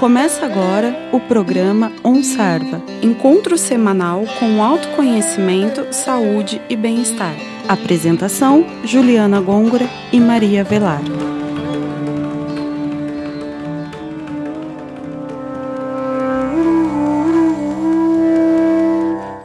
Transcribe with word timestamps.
Começa 0.00 0.46
agora 0.46 0.96
o 1.12 1.20
programa 1.20 1.92
OnSarva, 2.02 2.82
encontro 3.02 3.58
semanal 3.58 4.24
com 4.38 4.62
autoconhecimento, 4.62 5.92
saúde 5.92 6.58
e 6.70 6.74
bem-estar. 6.74 7.34
Apresentação: 7.68 8.64
Juliana 8.82 9.42
Gôngora 9.42 9.84
e 10.10 10.18
Maria 10.18 10.64
Velar. 10.64 11.02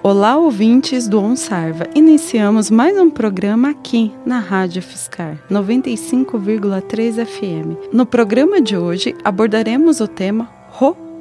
Olá, 0.02 0.38
ouvintes 0.38 1.08
do 1.08 1.20
OnSarva. 1.20 1.88
Iniciamos 1.96 2.70
mais 2.70 2.96
um 2.96 3.10
programa 3.10 3.72
aqui 3.72 4.14
na 4.24 4.38
Rádio 4.38 4.84
Fiscar 4.84 5.38
95,3 5.50 7.26
FM. 7.26 7.92
No 7.92 8.06
programa 8.06 8.62
de 8.62 8.78
hoje 8.78 9.16
abordaremos 9.24 10.00
o 10.00 10.08
tema 10.08 10.55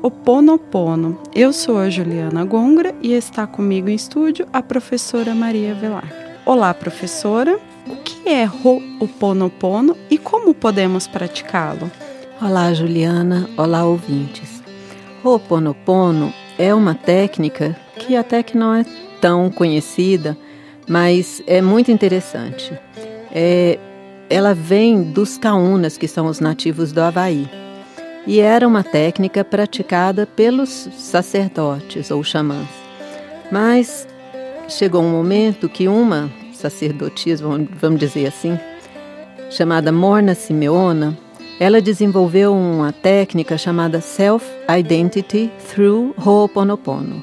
Ho'oponopono. 0.04 1.18
Eu 1.34 1.50
sou 1.50 1.78
a 1.78 1.88
Juliana 1.88 2.44
Gongra 2.44 2.94
e 3.00 3.14
está 3.14 3.46
comigo 3.46 3.88
em 3.88 3.94
estúdio 3.94 4.46
a 4.52 4.62
professora 4.62 5.34
Maria 5.34 5.74
Velar. 5.74 6.12
Olá, 6.44 6.74
professora. 6.74 7.58
O 7.88 7.96
que 7.96 8.28
é 8.28 8.46
Ho'oponopono 8.46 9.96
e 10.10 10.18
como 10.18 10.52
podemos 10.52 11.06
praticá-lo? 11.06 11.90
Olá, 12.38 12.74
Juliana. 12.74 13.48
Olá, 13.56 13.86
ouvintes. 13.86 14.62
Ho'oponopono 15.24 16.34
é 16.58 16.74
uma 16.74 16.94
técnica 16.94 17.74
que 17.98 18.14
até 18.14 18.42
que 18.42 18.58
não 18.58 18.74
é 18.74 18.84
tão 19.22 19.50
conhecida, 19.50 20.36
mas 20.86 21.42
é 21.46 21.62
muito 21.62 21.90
interessante. 21.90 22.78
É, 23.32 23.78
ela 24.28 24.52
vem 24.52 25.02
dos 25.02 25.38
caunas, 25.38 25.96
que 25.96 26.06
são 26.06 26.26
os 26.26 26.40
nativos 26.40 26.92
do 26.92 27.00
Havaí, 27.00 27.48
e 28.26 28.40
era 28.40 28.66
uma 28.66 28.82
técnica 28.82 29.44
praticada 29.44 30.26
pelos 30.26 30.88
sacerdotes 30.96 32.10
ou 32.10 32.22
xamãs. 32.24 32.68
Mas 33.50 34.08
chegou 34.68 35.02
um 35.02 35.10
momento 35.10 35.68
que 35.68 35.86
uma 35.88 36.30
sacerdotisa, 36.52 37.44
vamos 37.80 38.00
dizer 38.00 38.26
assim, 38.26 38.58
chamada 39.50 39.92
Morna 39.92 40.34
Simeona, 40.34 41.16
ela 41.60 41.80
desenvolveu 41.80 42.54
uma 42.54 42.92
técnica 42.92 43.56
chamada 43.56 44.00
Self-Identity 44.00 45.50
Through 45.68 46.14
Ho'oponopono. 46.18 47.22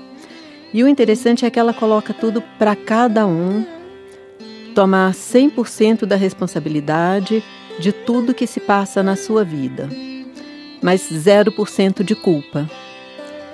E 0.74 0.84
o 0.84 0.88
interessante 0.88 1.46
é 1.46 1.50
que 1.50 1.60
ela 1.60 1.74
coloca 1.74 2.14
tudo 2.14 2.42
para 2.58 2.76
cada 2.76 3.26
um 3.26 3.66
tomar 4.74 5.12
100% 5.12 6.06
da 6.06 6.16
responsabilidade 6.16 7.44
de 7.78 7.92
tudo 7.92 8.34
que 8.34 8.48
se 8.48 8.62
passa 8.62 9.04
na 9.04 9.18
sua 9.18 9.44
vida, 9.44 9.90
mas 10.82 11.02
0% 11.12 12.04
de 12.04 12.16
culpa. 12.16 12.70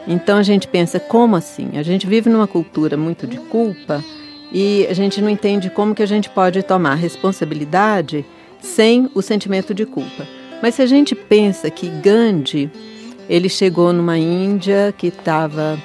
Então 0.07 0.37
a 0.37 0.43
gente 0.43 0.67
pensa, 0.67 0.99
como 0.99 1.35
assim? 1.35 1.77
A 1.77 1.83
gente 1.83 2.07
vive 2.07 2.29
numa 2.29 2.47
cultura 2.47 2.95
muito 2.95 3.27
de 3.27 3.37
culpa 3.37 4.03
e 4.51 4.87
a 4.89 4.93
gente 4.93 5.21
não 5.21 5.29
entende 5.29 5.69
como 5.69 5.93
que 5.93 6.01
a 6.01 6.07
gente 6.07 6.29
pode 6.29 6.63
tomar 6.63 6.95
responsabilidade 6.95 8.25
sem 8.61 9.09
o 9.13 9.21
sentimento 9.21 9.73
de 9.73 9.85
culpa. 9.85 10.25
Mas 10.61 10.75
se 10.75 10.81
a 10.81 10.85
gente 10.85 11.13
pensa 11.13 11.69
que 11.69 11.89
Gandhi, 11.89 12.71
ele 13.29 13.49
chegou 13.49 13.91
numa 13.91 14.17
Índia 14.17 14.93
que 14.97 15.07
estava 15.07 15.77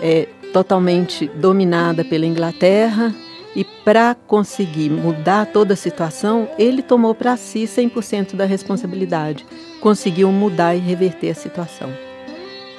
é, 0.00 0.28
totalmente 0.52 1.26
dominada 1.26 2.04
pela 2.04 2.24
Inglaterra 2.24 3.14
e 3.54 3.64
para 3.64 4.14
conseguir 4.14 4.90
mudar 4.90 5.46
toda 5.46 5.74
a 5.74 5.76
situação, 5.76 6.48
ele 6.58 6.82
tomou 6.82 7.14
para 7.14 7.36
si 7.36 7.64
100% 7.64 8.34
da 8.34 8.44
responsabilidade, 8.44 9.46
conseguiu 9.80 10.30
mudar 10.30 10.74
e 10.74 10.78
reverter 10.78 11.30
a 11.30 11.34
situação. 11.34 11.90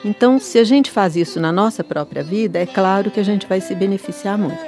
Então, 0.04 0.40
se 0.40 0.58
a 0.58 0.64
gente 0.64 0.92
faz 0.92 1.16
isso 1.16 1.40
na 1.40 1.52
nossa 1.52 1.84
própria 1.84 2.24
vida, 2.24 2.60
é 2.60 2.66
claro 2.66 3.12
que 3.12 3.20
a 3.20 3.24
gente 3.24 3.46
vai 3.48 3.60
se 3.60 3.76
beneficiar 3.76 4.38
muito. 4.38 4.60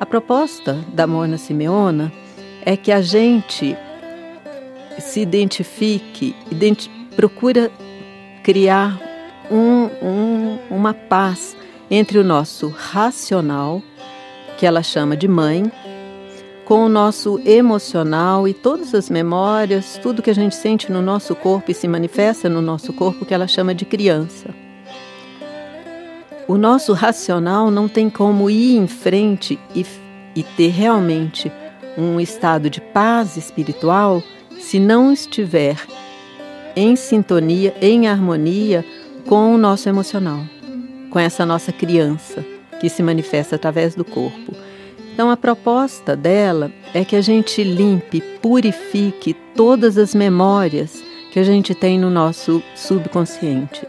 A 0.00 0.06
proposta 0.06 0.74
da 0.92 1.06
Mona 1.06 1.38
Simeona 1.38 2.12
é 2.64 2.76
que 2.76 2.90
a 2.90 3.00
gente 3.00 3.76
se 4.98 5.20
identifique, 5.20 6.34
identi 6.50 6.90
procura 7.14 7.70
criar 8.42 8.98
um, 9.50 9.88
um, 10.02 10.58
uma 10.70 10.94
paz 10.94 11.56
entre 11.90 12.18
o 12.18 12.24
nosso 12.24 12.68
racional, 12.68 13.82
que 14.60 14.66
ela 14.66 14.82
chama 14.82 15.16
de 15.16 15.26
mãe, 15.26 15.72
com 16.66 16.84
o 16.84 16.88
nosso 16.88 17.40
emocional 17.46 18.46
e 18.46 18.52
todas 18.52 18.94
as 18.94 19.08
memórias, 19.08 19.98
tudo 20.02 20.20
que 20.20 20.28
a 20.28 20.34
gente 20.34 20.54
sente 20.54 20.92
no 20.92 21.00
nosso 21.00 21.34
corpo 21.34 21.70
e 21.70 21.74
se 21.74 21.88
manifesta 21.88 22.46
no 22.46 22.60
nosso 22.60 22.92
corpo, 22.92 23.24
que 23.24 23.32
ela 23.32 23.48
chama 23.48 23.74
de 23.74 23.86
criança. 23.86 24.50
O 26.46 26.58
nosso 26.58 26.92
racional 26.92 27.70
não 27.70 27.88
tem 27.88 28.10
como 28.10 28.50
ir 28.50 28.76
em 28.76 28.86
frente 28.86 29.58
e, 29.74 29.86
e 30.36 30.42
ter 30.42 30.68
realmente 30.68 31.50
um 31.96 32.20
estado 32.20 32.68
de 32.68 32.82
paz 32.82 33.38
espiritual 33.38 34.22
se 34.58 34.78
não 34.78 35.10
estiver 35.10 35.78
em 36.76 36.96
sintonia, 36.96 37.74
em 37.80 38.08
harmonia 38.08 38.84
com 39.26 39.54
o 39.54 39.56
nosso 39.56 39.88
emocional, 39.88 40.42
com 41.08 41.18
essa 41.18 41.46
nossa 41.46 41.72
criança 41.72 42.44
que 42.80 42.88
se 42.88 43.02
manifesta 43.02 43.56
através 43.56 43.94
do 43.94 44.04
corpo. 44.04 44.54
Então, 45.12 45.30
a 45.30 45.36
proposta 45.36 46.16
dela 46.16 46.72
é 46.94 47.04
que 47.04 47.14
a 47.14 47.20
gente 47.20 47.62
limpe, 47.62 48.22
purifique 48.40 49.34
todas 49.54 49.98
as 49.98 50.14
memórias 50.14 51.02
que 51.30 51.38
a 51.38 51.44
gente 51.44 51.74
tem 51.74 51.98
no 51.98 52.08
nosso 52.08 52.62
subconsciente. 52.74 53.86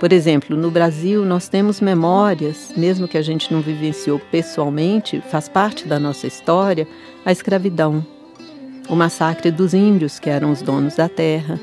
Por 0.00 0.12
exemplo, 0.12 0.56
no 0.56 0.68
Brasil, 0.68 1.24
nós 1.24 1.48
temos 1.48 1.80
memórias, 1.80 2.72
mesmo 2.76 3.06
que 3.06 3.16
a 3.16 3.22
gente 3.22 3.52
não 3.52 3.60
vivenciou 3.60 4.18
pessoalmente, 4.18 5.22
faz 5.30 5.48
parte 5.48 5.86
da 5.86 6.00
nossa 6.00 6.26
história, 6.26 6.88
a 7.24 7.30
escravidão, 7.30 8.04
o 8.88 8.96
massacre 8.96 9.52
dos 9.52 9.72
índios, 9.72 10.18
que 10.18 10.28
eram 10.28 10.50
os 10.50 10.60
donos 10.60 10.96
da 10.96 11.08
terra. 11.08 11.60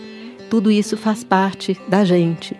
Tudo 0.49 0.71
isso 0.71 0.95
faz 0.95 1.21
parte 1.21 1.77
da 1.89 2.05
gente. 2.05 2.55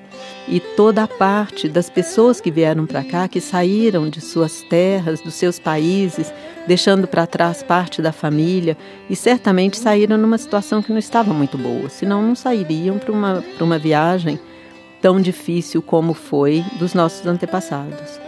E 0.48 0.60
toda 0.60 1.04
a 1.04 1.08
parte 1.08 1.70
das 1.70 1.90
pessoas 1.90 2.42
que 2.42 2.50
vieram 2.50 2.86
para 2.86 3.04
cá, 3.04 3.28
que 3.28 3.40
saíram 3.40 4.10
de 4.10 4.22
suas 4.22 4.62
terras, 4.64 5.22
dos 5.22 5.36
seus 5.36 5.60
países, 5.60 6.34
deixando 6.68 7.08
para 7.08 7.28
trás 7.28 7.62
parte 7.62 8.02
da 8.02 8.12
família, 8.12 8.78
e 9.10 9.16
certamente 9.16 9.78
saíram 9.78 10.18
numa 10.18 10.38
situação 10.38 10.82
que 10.82 10.92
não 10.92 11.00
estava 11.00 11.34
muito 11.34 11.58
boa, 11.58 11.90
senão 11.90 12.22
não 12.22 12.36
sairiam 12.36 12.98
para 12.98 13.12
uma, 13.12 13.44
uma 13.60 13.78
viagem 13.78 14.40
tão 15.02 15.22
difícil 15.22 15.82
como 15.82 16.14
foi 16.14 16.64
dos 16.78 16.94
nossos 16.94 17.26
antepassados. 17.26 18.20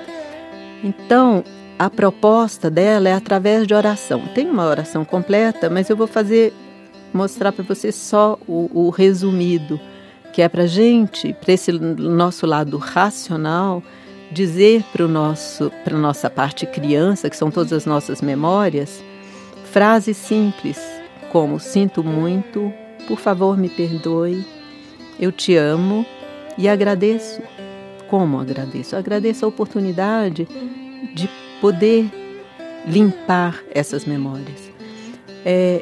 Então, 0.84 1.44
a 1.78 1.90
proposta 1.90 2.70
dela 2.70 3.10
é 3.10 3.14
através 3.14 3.66
de 3.66 3.74
oração. 3.74 4.22
Tem 4.34 4.50
uma 4.50 4.66
oração 4.68 5.04
completa, 5.04 5.70
mas 5.70 5.90
eu 5.90 5.98
vou 5.98 6.08
fazer 6.08 6.54
mostrar 7.14 7.52
para 7.52 7.64
você 7.64 7.92
só 7.92 8.38
o, 8.48 8.70
o 8.74 8.90
resumido, 8.90 9.80
que 10.34 10.42
é 10.42 10.50
para 10.50 10.66
gente, 10.66 11.34
para 11.34 11.54
esse 11.54 11.72
nosso 11.72 12.46
lado 12.46 12.78
racional, 12.78 13.84
dizer 14.32 14.84
para 14.92 15.08
nosso, 15.08 15.72
para 15.84 15.98
nossa 15.98 16.30
parte 16.30 16.66
criança, 16.66 17.30
que 17.30 17.36
são 17.36 17.52
todas 17.52 17.74
as 17.74 17.86
nossas 17.86 18.22
memórias, 18.22 19.04
frases 19.72 20.18
simples 20.18 20.80
como 21.32 21.62
sinto 21.62 22.04
muito, 22.04 22.74
por 23.08 23.18
favor 23.18 23.58
me 23.58 23.70
perdoe, 23.70 24.46
eu 25.18 25.32
te 25.32 25.56
amo 25.56 26.06
e 26.58 26.68
agradeço. 26.68 27.42
Como 28.10 28.38
agradeço? 28.38 28.98
agradeço 28.98 29.46
a 29.46 29.48
oportunidade 29.48 30.46
de 31.16 31.30
poder 31.62 32.12
limpar 32.86 33.64
essas 33.74 34.04
memórias. 34.04 34.70
É, 35.46 35.82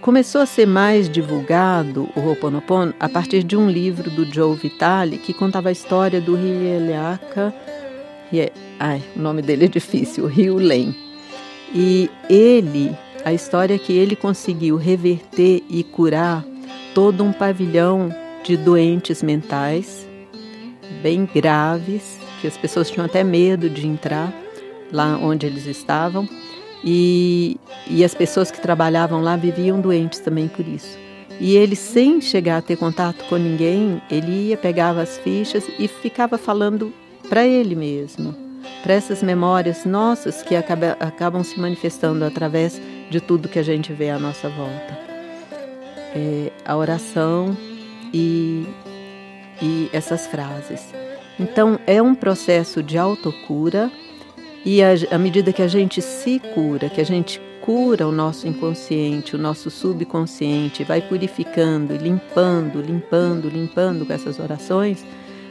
começou 0.00 0.40
a 0.40 0.46
ser 0.46 0.66
mais 0.66 1.08
divulgado 1.08 2.08
o 2.14 2.20
Ho'oponopono 2.20 2.94
a 3.00 3.08
partir 3.08 3.42
de 3.42 3.56
um 3.56 3.68
livro 3.68 4.10
do 4.10 4.24
Joe 4.24 4.56
Vitale 4.56 5.18
que 5.18 5.34
contava 5.34 5.68
a 5.68 5.72
história 5.72 6.20
do 6.20 6.34
Rieleaka, 6.34 7.54
ai, 8.78 9.02
o 9.14 9.20
nome 9.20 9.42
dele 9.42 9.66
é 9.66 9.68
difícil, 9.68 10.26
Rio 10.26 10.56
Len. 10.56 10.94
E 11.74 12.10
ele, 12.28 12.96
a 13.24 13.32
história 13.32 13.74
é 13.74 13.78
que 13.78 13.92
ele 13.92 14.14
conseguiu 14.14 14.76
reverter 14.76 15.62
e 15.68 15.82
curar 15.82 16.44
todo 16.94 17.24
um 17.24 17.32
pavilhão 17.32 18.14
de 18.44 18.56
doentes 18.56 19.22
mentais 19.22 20.06
bem 21.02 21.28
graves, 21.32 22.18
que 22.40 22.46
as 22.46 22.56
pessoas 22.56 22.90
tinham 22.90 23.06
até 23.06 23.24
medo 23.24 23.68
de 23.68 23.86
entrar 23.86 24.32
lá 24.92 25.18
onde 25.20 25.46
eles 25.46 25.66
estavam. 25.66 26.28
E, 26.86 27.56
e 27.90 28.04
as 28.04 28.14
pessoas 28.14 28.50
que 28.50 28.60
trabalhavam 28.60 29.20
lá 29.20 29.36
viviam 29.36 29.80
doentes 29.80 30.20
também 30.20 30.46
por 30.46 30.66
isso. 30.66 30.96
E 31.40 31.56
ele, 31.56 31.74
sem 31.74 32.20
chegar 32.20 32.58
a 32.58 32.62
ter 32.62 32.76
contato 32.76 33.24
com 33.28 33.36
ninguém, 33.36 34.00
ele 34.08 34.48
ia, 34.48 34.56
pegava 34.56 35.02
as 35.02 35.18
fichas 35.18 35.64
e 35.78 35.88
ficava 35.88 36.38
falando 36.38 36.92
para 37.28 37.44
ele 37.44 37.74
mesmo, 37.74 38.34
para 38.82 38.94
essas 38.94 39.22
memórias 39.22 39.84
nossas 39.84 40.42
que 40.42 40.54
acaba, 40.54 40.96
acabam 41.00 41.42
se 41.42 41.58
manifestando 41.60 42.24
através 42.24 42.80
de 43.10 43.20
tudo 43.20 43.48
que 43.48 43.58
a 43.58 43.64
gente 43.64 43.92
vê 43.92 44.10
à 44.10 44.18
nossa 44.18 44.48
volta. 44.48 44.98
É, 46.14 46.52
a 46.64 46.76
oração 46.76 47.54
e 48.14 48.64
e 49.60 49.88
essas 49.92 50.26
frases. 50.26 50.94
Então, 51.38 51.78
é 51.86 52.00
um 52.00 52.14
processo 52.14 52.82
de 52.82 52.96
autocura 52.96 53.90
e 54.66 54.82
à 54.82 55.16
medida 55.16 55.52
que 55.52 55.62
a 55.62 55.68
gente 55.68 56.02
se 56.02 56.40
cura, 56.40 56.88
que 56.88 57.00
a 57.00 57.04
gente 57.04 57.40
cura 57.60 58.04
o 58.04 58.10
nosso 58.10 58.48
inconsciente, 58.48 59.36
o 59.36 59.38
nosso 59.38 59.70
subconsciente, 59.70 60.82
vai 60.82 61.00
purificando, 61.00 61.94
limpando, 61.94 62.82
limpando, 62.82 63.48
limpando 63.48 64.04
com 64.04 64.12
essas 64.12 64.40
orações, 64.40 65.06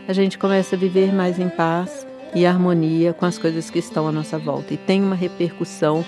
a 0.06 0.12
gente 0.12 0.38
começa 0.38 0.76
a 0.76 0.80
viver 0.80 1.14
mais 1.14 1.40
em 1.40 1.48
paz 1.48 2.06
e 2.34 2.46
harmonia 2.46 3.14
com 3.14 3.26
as 3.26 3.38
coisas 3.38 3.70
que 3.70 3.80
estão 3.80 4.06
à 4.06 4.12
nossa 4.12 4.38
volta 4.38 4.74
e 4.74 4.78
tem 4.78 5.02
uma 5.02 5.16
repercussão 5.16 6.04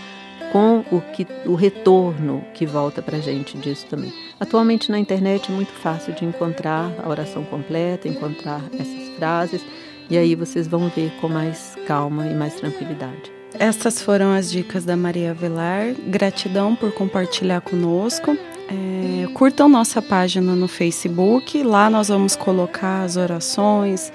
com 0.52 0.84
o, 0.92 1.00
que, 1.00 1.26
o 1.46 1.56
retorno 1.56 2.44
que 2.54 2.66
volta 2.66 3.02
para 3.02 3.18
a 3.18 3.22
gente 3.22 3.58
disso 3.58 3.86
também. 3.86 4.12
Atualmente 4.38 4.92
na 4.92 5.00
internet 5.00 5.50
é 5.50 5.56
muito 5.56 5.72
fácil 5.72 6.14
de 6.14 6.26
encontrar 6.26 6.92
a 7.02 7.08
oração 7.08 7.46
completa, 7.46 8.10
encontrar 8.10 8.62
essas 8.74 9.16
frases, 9.16 9.62
e 10.10 10.18
aí 10.18 10.36
vocês 10.36 10.68
vão 10.68 10.90
ver 10.90 11.12
com 11.20 11.28
mais 11.28 11.76
calma 11.86 12.28
e 12.28 12.34
mais 12.34 12.56
tranquilidade. 12.56 13.32
Essas 13.60 14.02
foram 14.02 14.34
as 14.34 14.52
dicas 14.52 14.86
da 14.86 14.96
Maria 14.96 15.34
Velar. 15.34 15.94
Gratidão 16.08 16.76
por 16.76 16.92
compartilhar 16.92 17.62
conosco. 17.62 18.38
É, 18.70 19.28
curtam 19.34 19.70
nossa 19.70 20.02
página 20.02 20.54
no 20.56 20.68
Facebook. 20.68 21.64
Lá 21.64 21.90
nós 21.90 22.10
vamos 22.10 22.36
colocar 22.36 23.04
as 23.04 23.18
orações, 23.18 24.12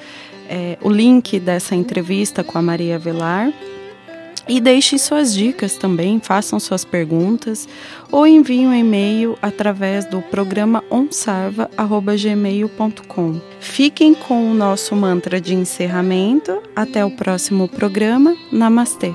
é, 0.49 0.79
o 0.81 0.91
link 0.91 1.41
dessa 1.41 1.75
entrevista 1.75 2.45
com 2.45 2.59
a 2.59 2.63
Maria 2.63 2.99
Velar. 2.99 3.53
E 4.49 4.61
deixem 4.61 4.99
suas 4.99 5.33
dicas 5.35 5.77
também, 5.77 6.21
façam 6.21 6.59
suas 6.59 6.85
perguntas 6.85 7.69
ou 8.11 8.27
enviem 8.27 8.67
um 8.67 8.75
e-mail 8.75 9.39
através 9.41 10.05
do 10.05 10.21
programa 10.21 10.83
onsarva.gmail.com. 10.91 13.41
Fiquem 13.61 14.15
com 14.15 14.51
o 14.51 14.55
nosso 14.55 14.97
mantra 14.97 15.41
de 15.41 15.55
encerramento. 15.55 16.61
Até 16.75 17.05
o 17.05 17.11
próximo 17.11 17.69
programa. 17.69 18.35
Namastê! 18.51 19.15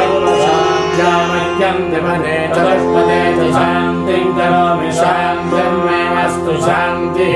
शान्त्यामत्यन्तिमने 1.71 2.37
चतुष्पदे 2.53 3.19
च 3.35 3.39
शान्तिं 3.55 4.25
करोमि 4.37 4.89
शान्तिर्मे 4.99 5.99
अस्तु 6.23 6.53
शान्तिः। 6.65 7.35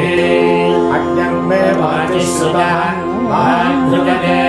अज्ञं 0.96 1.36
मे 1.50 1.60
वाचि 1.80 2.22
सुतः। 2.32 2.74
महाभृजने 3.30 4.40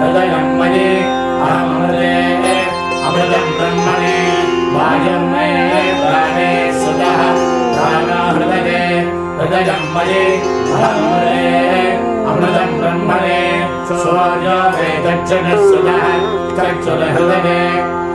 हृदयं 0.00 0.46
मयि 0.58 0.90
अहमृते 1.46 2.12
अमृतं 3.08 3.46
ब्रह्मणे 3.56 4.18
वायं 4.74 5.24
मे 5.32 5.48
प्राणे 6.02 6.50
सुतः। 6.82 7.22
प्राणहृदये 7.76 8.84
हृदयं 9.40 9.82
मयि 9.94 10.22
अहमृते 10.76 11.48
अमृतं 12.32 12.78
ब्रह्मणे 12.80 13.40
सूर्यो 14.02 14.60
वेदक्षणसुतः 14.76 16.06
चक्षुरहृदये 16.56 17.60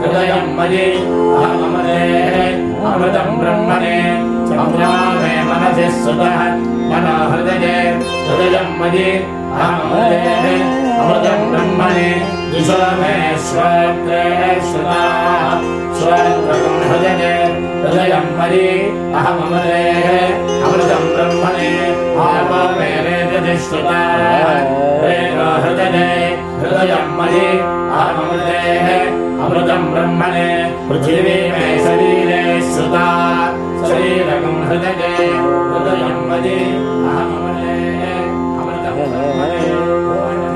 हृदयम् 0.00 0.50
मयि 0.58 0.84
अहममदे 1.42 2.02
अमृतम् 2.88 3.38
ब्रह्मणे 3.40 3.96
समुदा 4.48 4.90
मे 5.20 5.32
मनसि 5.48 5.86
सुतः, 6.02 6.38
मनो 6.90 7.14
हृदये 7.30 7.74
हृदयम् 8.28 8.76
मयि 8.80 9.08
अहमदे 9.64 10.54
अमृतम् 11.02 11.44
ब्रह्मणे 11.50 12.08
दिशो 12.52 12.78
मे 13.00 13.12
स्वत्रे 13.48 14.22
सुता 14.70 15.02
हृदये 16.88 17.34
हृदयम् 17.82 18.32
मयि 18.38 18.66
अहममदे 19.20 19.82
अमृतम् 20.66 21.08
ब्रह्मणे 21.14 21.70
आप 22.28 22.52
मे 22.78 22.90
रेजति 23.06 23.56
सुता 23.68 24.00
हृदये 25.64 26.10
हृदयम् 26.60 27.16
मयि 27.20 27.48
अहमदे 28.02 29.27
अमृतम् 29.44 29.84
ब्रह्मणे 29.92 30.48
पृथिवी 30.88 31.36
मे 31.52 31.66
शरीरे 31.84 32.40
श्रुता 32.70 33.04
शरीरकम् 33.88 34.64
हृदये 34.68 35.28
हृदयम् 35.72 36.26
मदे 36.30 36.56
अहमले 37.12 37.76
अमृतम् 38.60 38.98
ब्रह्म 39.14 40.47